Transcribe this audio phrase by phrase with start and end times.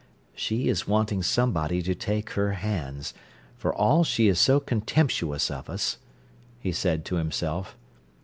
[0.33, 5.99] "She is wanting somebody to take her hands—for all she is so contemptuous of us,"
[6.59, 7.77] he said to himself.